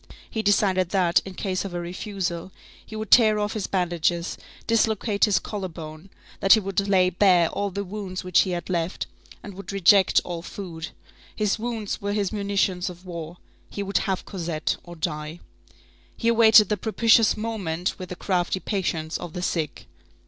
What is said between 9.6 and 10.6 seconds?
reject all